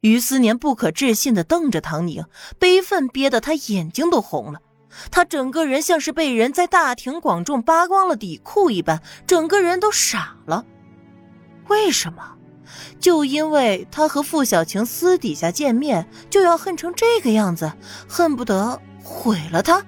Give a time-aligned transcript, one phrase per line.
[0.00, 2.24] 于思年不可置信的瞪着唐宁，
[2.58, 4.60] 悲愤憋得他眼睛都红了。
[5.10, 10.64] 他整个人像是被人在大庭广众扒光了底裤一般，整个人都傻了。
[11.68, 12.34] 为什么？
[12.98, 17.72] 就因为他和傅小晴私底下见面，就要恨成这个样子，
[18.08, 19.84] 恨不得毁了他。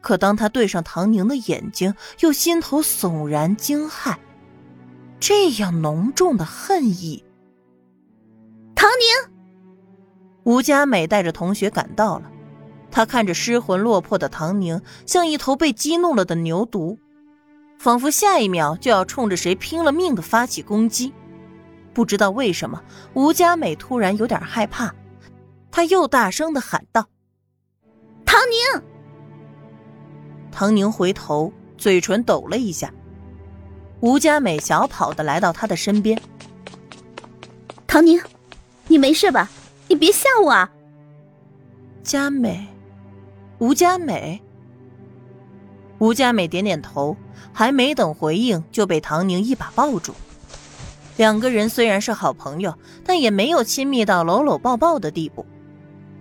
[0.00, 4.16] 可当他对上唐宁的眼睛，又心头悚然惊骇，
[5.20, 7.22] 这样浓重的恨意。
[8.80, 9.34] 唐宁，
[10.44, 12.30] 吴佳美带着同学赶到了。
[12.90, 16.96] 她看着失魂落魄的唐宁，像一头被激怒了的牛犊，
[17.78, 21.12] 仿佛下一秒就要冲着谁拼了命的发起攻击。
[21.92, 24.94] 不知道为什么，吴佳美突然有点害怕，
[25.70, 27.06] 她又大声的喊道
[28.24, 28.82] ：“唐宁！”
[30.50, 32.90] 唐宁回头，嘴唇抖了一下。
[34.00, 36.18] 吴佳美小跑的来到他的身边
[37.86, 38.18] ：“唐宁，
[38.90, 39.48] 你没事吧？
[39.86, 40.68] 你别吓我啊！”
[42.02, 42.66] 佳美。
[43.60, 44.40] 吴佳美，
[45.98, 47.16] 吴佳美点点头，
[47.52, 50.12] 还没等回应，就被唐宁一把抱住。
[51.18, 55.46] 两个人虽然是好朋友，但也没有亲密到搂搂抱抱的地步。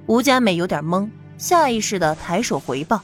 [0.06, 3.02] 吴佳美有点懵，下意识的抬手回抱，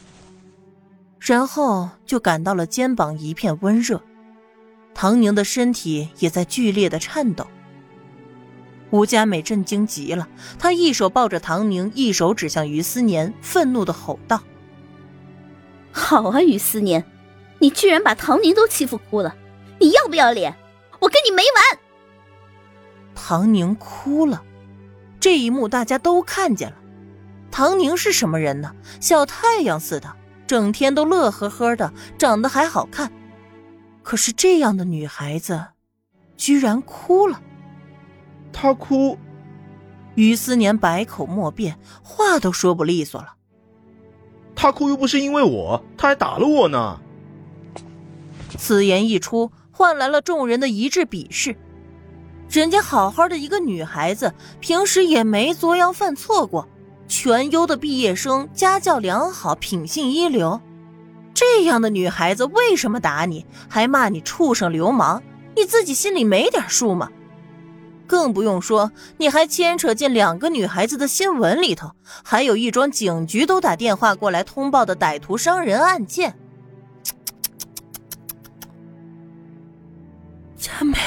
[1.18, 4.00] 然后就感到了肩膀一片温热，
[4.94, 7.48] 唐宁的身体也在剧烈的颤抖。
[8.96, 14.42] 吴佳美震惊极了，她一手抱着唐宁，一手指向于思年，愤怒的吼道
[15.92, 17.04] ：“好啊，于思年，
[17.60, 19.36] 你居然把唐宁都欺负哭了，
[19.82, 20.56] 你要不要脸？
[21.02, 21.80] 我跟你没完！”
[23.14, 24.42] 唐宁哭了，
[25.20, 26.78] 这一幕大家都看见了。
[27.52, 28.74] 唐宁是什么人呢？
[29.02, 30.16] 小太阳似的，
[30.48, 33.12] 整天都乐呵呵的，长得还好看。
[34.04, 35.66] 可是这样的女孩子，
[36.38, 37.42] 居然哭了。
[38.58, 39.18] 他哭，
[40.16, 43.34] 于思年百口莫辩，话都说不利索了。
[44.56, 47.02] 他哭又不是因为我，他还打了我呢。
[48.58, 51.58] 此言一出，换来了众人的一致鄙视。
[52.50, 56.66] 人家好好的一个女孩子，平时也没作妖犯错过，
[57.10, 60.62] 全优的毕业生，家教良好，品性一流。
[61.34, 65.22] 这样的女孩子为什么打你，还骂你畜生流氓？
[65.58, 67.10] 你自己心里没点数吗？
[68.08, 71.92] 更不用说，你还牵扯进两个女孩子的新闻里头，
[72.24, 76.36] 还有一桩警局都打电话过来通报的歹徒伤人案件。
[80.56, 80.98] 佳美，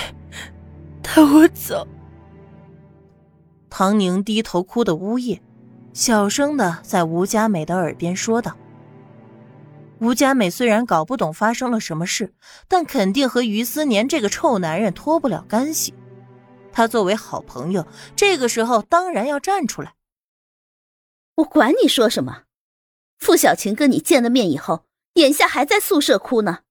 [1.02, 1.86] 带我走。
[3.70, 5.40] 唐宁低头哭的呜咽，
[5.92, 8.56] 小声的在吴佳美的耳边说道。
[10.00, 12.32] 吴佳美虽然搞不懂发生了什么事，
[12.68, 15.92] 但肯定和于思年这个臭男人脱不了干系。
[16.72, 17.86] 他作为好朋友，
[18.16, 19.96] 这个时候当然要站出来。
[21.36, 22.44] 我管你说什么，
[23.18, 24.84] 傅小晴跟你见了面以后，
[25.14, 26.64] 眼下还在宿舍哭呢。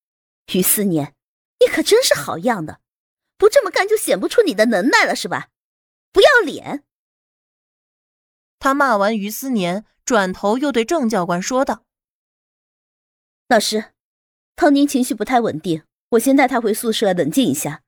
[0.53, 1.15] 于思年，
[1.59, 2.79] 你可真是好样的，
[3.37, 5.49] 不这么干就显不出你的能耐了是吧？
[6.11, 6.83] 不要脸！
[8.59, 11.83] 他骂完于思年，转头又对郑教官说道
[13.47, 13.93] ：“老师，
[14.55, 17.83] 唐宁情绪不太稳定，我先带他回宿舍冷静一下。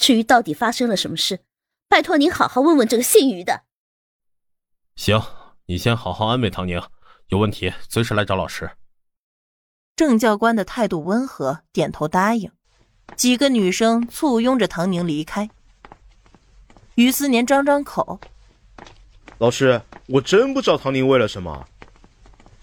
[0.00, 1.40] 至于到底发生了什么事？”
[1.88, 3.62] 拜托您好好问问这个姓于的。
[4.96, 5.20] 行，
[5.66, 6.80] 你先好好安慰唐宁，
[7.28, 8.70] 有问题随时来找老师。
[9.96, 12.50] 郑教官的态度温和，点头答应。
[13.16, 15.50] 几个女生簇拥着唐宁离开。
[16.94, 18.20] 于思年张张口
[19.38, 21.66] ：“老师，我真不知道唐宁为了什么。”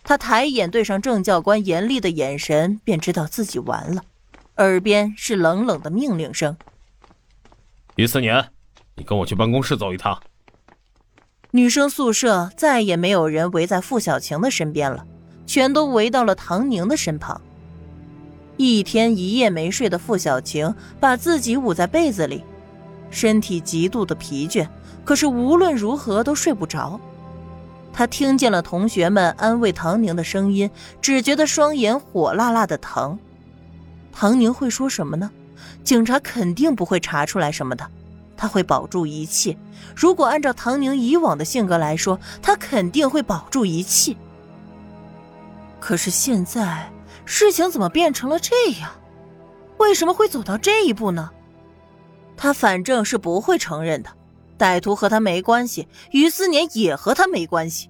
[0.03, 4.01] 他抬眼对上郑教官严厉的眼神，便知道自己完了。
[4.55, 6.57] 耳边是冷冷的命令声
[7.97, 8.43] ：“于思年。”
[8.95, 10.19] 你跟我去办公室走一趟。
[11.51, 15.05] 女生宿舍再也没有人围在傅小晴的身边了，
[15.45, 17.39] 全都围到了唐宁的身旁。
[18.57, 22.43] 一天一夜没睡的傅小晴把自己捂在被子里，
[23.11, 24.67] 身体极度的疲倦，
[25.05, 26.99] 可是无论如何都睡不着。
[27.93, 30.69] 她听见了同学们安慰唐宁的声音，
[30.99, 33.19] 只觉得双眼火辣辣的疼。
[34.11, 35.29] 唐宁会说什么呢？
[35.83, 37.87] 警察肯定不会查出来什么的。
[38.35, 39.57] 他会保住一切。
[39.95, 44.15] 如果按照唐宁以往的性格来说，他肯定会保住一切。
[45.79, 46.91] 可是现在
[47.25, 48.91] 事情怎么变成了这样？
[49.77, 51.31] 为什么会走到这一步呢？
[52.35, 54.09] 他反正是不会承认的。
[54.59, 57.89] 歹徒和他没关系，于思年也和他没关系。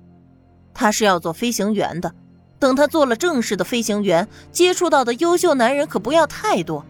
[0.74, 2.14] 他是要做飞行员的，
[2.60, 6.86] 等他做了正式的飞行员，接触到的优秀男人可不要太多。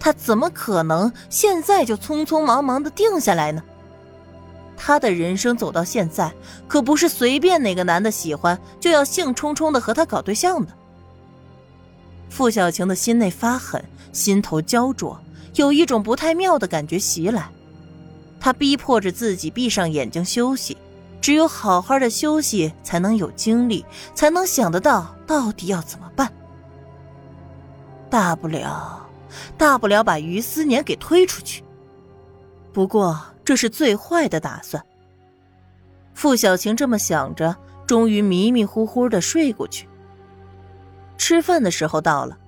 [0.00, 3.62] 他怎么可能现在就匆匆忙忙的定下来呢？
[4.76, 4.98] 他。
[4.98, 6.32] 的人生走到现在，
[6.66, 10.72] 可不是随便哪个男的喜欢就要兴冲冲的和他搞对象的。
[12.28, 13.82] 傅小晴的心内发狠，
[14.12, 15.18] 心头焦灼，
[15.54, 17.50] 有一种不太妙的感觉袭来。
[18.38, 20.76] 她逼迫着自己闭上眼睛休息，
[21.20, 26.32] 只有好好的休息，才能有精力，才能想得到到底要怎么办。
[28.08, 29.06] 大不了，
[29.56, 31.64] 大不了把于思年给推出去。
[32.72, 34.84] 不过这是最坏的打算。
[36.14, 37.56] 傅小晴这么想着，
[37.86, 39.88] 终于迷迷糊糊的睡过去。
[41.18, 42.38] 吃饭的时候到了，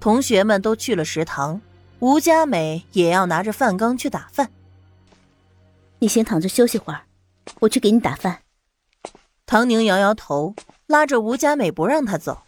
[0.00, 1.60] 同学们都去了食堂，
[1.98, 4.50] 吴佳美也要拿着饭缸去打饭。
[5.98, 7.02] 你先躺着休息会儿，
[7.60, 8.38] 我去给你打饭。
[9.46, 10.54] 唐宁摇摇头，
[10.86, 12.42] 拉着吴佳美不让她走。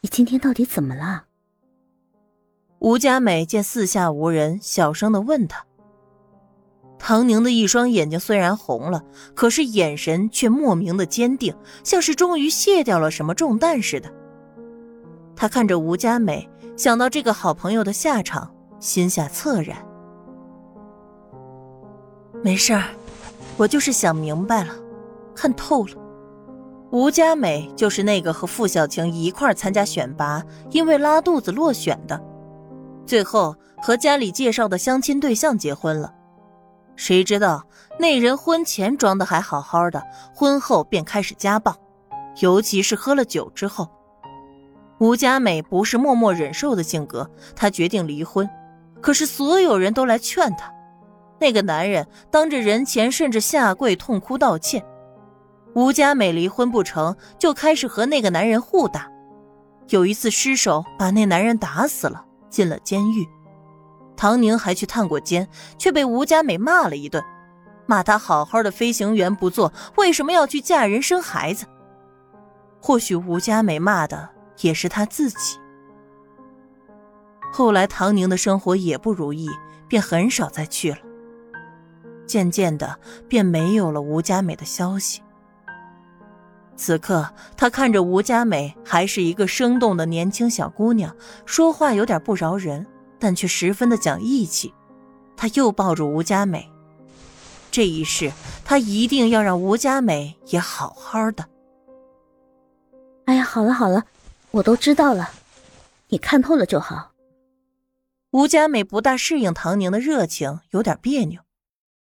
[0.00, 1.24] 你今天到底怎么了？
[2.86, 5.64] 吴佳美见四下无人，小声的问他。
[7.00, 9.02] 唐宁的一双眼睛虽然红了，
[9.34, 11.52] 可是眼神却莫名的坚定，
[11.82, 14.08] 像是终于卸掉了什么重担似的。
[15.34, 19.76] 他看着吴佳美，想到这个好朋友的下场，心下恻然。
[22.40, 22.84] 没事儿，
[23.56, 24.72] 我就是想明白了，
[25.34, 25.94] 看透了。
[26.92, 30.40] 吴佳美就是那个和傅小晴一块参加选拔，
[30.70, 32.22] 因为拉肚子落选的，
[33.06, 36.12] 最后和家里介绍的相亲对象结婚了。
[36.96, 37.66] 谁知道
[37.98, 40.02] 那人婚前装的还好好的，
[40.34, 41.76] 婚后便开始家暴，
[42.40, 43.88] 尤其是喝了酒之后。
[44.98, 48.48] 吴佳美不是默默忍受的性格，她决定离婚。
[49.02, 50.72] 可是所有人都来劝她，
[51.38, 54.82] 那个男人当着人前甚至下跪痛哭道歉。
[55.74, 59.10] 吴佳美离婚不成就开始和那个男人互打，
[59.90, 63.28] 有一次失手把那男人打死了，进了监狱。
[64.16, 65.48] 唐宁还去探过监，
[65.78, 67.22] 却被吴佳美骂了一顿，
[67.86, 71.66] 骂她好好的飞行员不做，为什么要去嫁人生孩子？
[72.80, 75.58] 或许吴佳美骂的也是她自己。
[77.52, 79.48] 后来唐宁的生活也不如意，
[79.88, 80.98] 便很少再去了。
[82.26, 82.98] 渐渐的，
[83.28, 85.20] 便没有了吴佳美的消息。
[86.76, 92.86] 此刻，他看着吴佳美，还是一个生动的年轻小姑娘，说话有点不饶人。
[93.18, 94.74] 但却十分的讲义气，
[95.38, 96.70] 他又抱住吴佳美，
[97.70, 98.30] 这一世
[98.62, 101.46] 他一定要让吴佳美也好好的。
[103.24, 104.04] 哎呀，好了好了，
[104.50, 105.30] 我都知道了，
[106.08, 107.12] 你看透了就好。
[108.32, 111.40] 吴佳美不大适应唐宁的热情，有点别扭，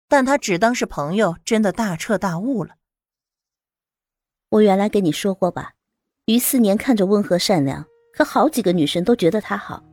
[0.07, 2.75] 但她只当是朋友，真的大彻大悟了。
[4.49, 5.73] 我原来跟你说过吧，
[6.25, 9.83] 于四年看着温和善良，可好几个女生都觉得他好。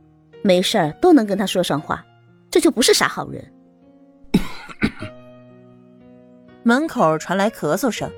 [0.41, 2.03] 没事儿都能跟他说上话，
[2.49, 3.53] 这就不是啥好人。
[6.63, 8.11] 门口传来咳嗽声，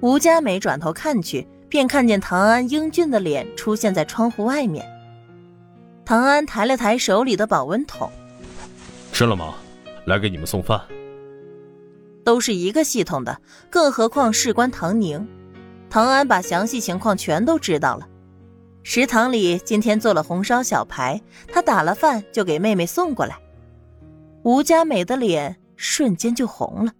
[0.00, 4.86] 吴佳美转头看去，便看见唐安英俊的脸出现在窗户外面。
[6.04, 8.08] 唐安抬了抬手里的保温桶，
[9.12, 9.54] 吃了吗？
[10.06, 10.80] 来给你们送饭。
[12.26, 13.40] 都是一个系统的，
[13.70, 15.24] 更何况事关唐宁，
[15.88, 18.08] 唐安把详细情况全都知道了。
[18.82, 23.38] 食堂里今天做了红烧小排，他打了饭就给妹妹送过来。
[24.42, 26.92] 吴佳美的脸瞬间就红了。